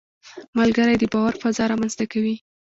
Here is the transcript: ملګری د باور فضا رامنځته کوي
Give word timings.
ملګری 0.57 0.95
د 0.99 1.03
باور 1.13 1.33
فضا 1.41 1.63
رامنځته 1.71 2.05
کوي 2.13 2.35